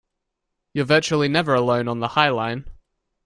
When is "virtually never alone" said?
0.85-1.87